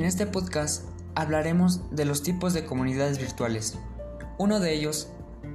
[0.00, 0.84] En este podcast
[1.14, 3.74] hablaremos de los tipos de comunidades virtuales.
[4.38, 5.10] Uno de ellos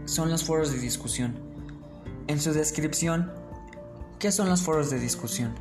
[0.06, 1.34] son los foros de discusión.
[2.28, 3.32] En su descripción,
[4.20, 5.56] ¿qué son los foros de discusión?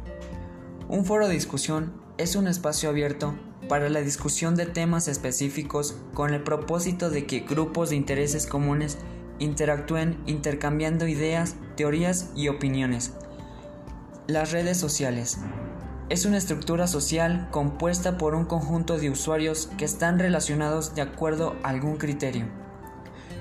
[0.87, 3.35] Un foro de discusión es un espacio abierto
[3.71, 8.99] para la discusión de temas específicos con el propósito de que grupos de intereses comunes
[9.39, 13.13] interactúen intercambiando ideas, teorías y opiniones.
[14.27, 15.39] Las redes sociales
[16.11, 21.57] es una estructura social compuesta por un conjunto de usuarios que están relacionados de acuerdo
[21.63, 22.47] a algún criterio.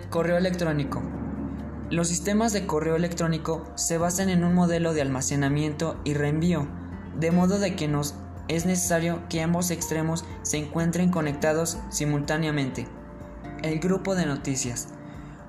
[0.10, 1.02] Correo electrónico.
[1.90, 6.68] Los sistemas de correo electrónico se basan en un modelo de almacenamiento y reenvío,
[7.20, 8.16] de modo de que nos
[8.48, 12.88] es necesario que ambos extremos se encuentren conectados simultáneamente.
[13.62, 14.90] El grupo de noticias.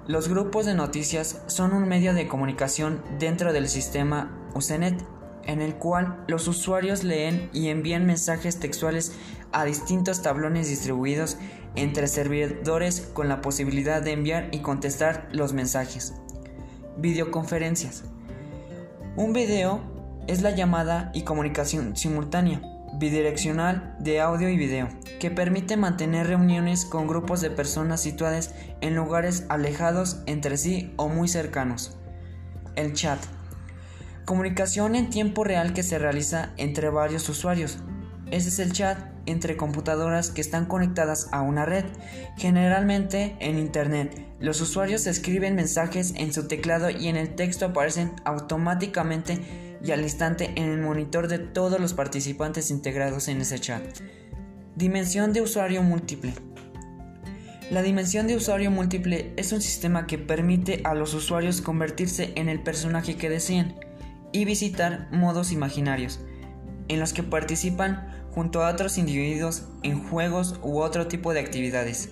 [0.07, 5.03] Los grupos de noticias son un medio de comunicación dentro del sistema Usenet
[5.47, 9.13] en el cual los usuarios leen y envían mensajes textuales
[9.53, 11.37] a distintos tablones distribuidos
[11.77, 16.15] entre servidores con la posibilidad de enviar y contestar los mensajes.
[16.97, 18.05] Videoconferencias.
[19.17, 19.81] Un video
[20.27, 22.61] es la llamada y comunicación simultánea,
[22.99, 24.89] bidireccional de audio y video,
[25.21, 31.09] que permite mantener reuniones con grupos de personas situadas en lugares alejados entre sí o
[31.09, 31.97] muy cercanos.
[32.77, 33.19] El chat
[34.25, 37.79] Comunicación en tiempo real que se realiza entre varios usuarios.
[38.31, 41.85] Ese es el chat entre computadoras que están conectadas a una red,
[42.39, 44.27] generalmente en Internet.
[44.41, 49.41] Los usuarios escriben mensajes en su teclado y en el texto aparecen automáticamente
[49.85, 53.83] y al instante en el monitor de todos los participantes integrados en ese chat.
[54.75, 56.33] Dimensión de usuario múltiple.
[57.71, 62.49] La dimensión de usuario múltiple es un sistema que permite a los usuarios convertirse en
[62.49, 63.75] el personaje que deseen
[64.35, 66.19] y visitar modos imaginarios,
[66.89, 72.11] en los que participan junto a otros individuos en juegos u otro tipo de actividades.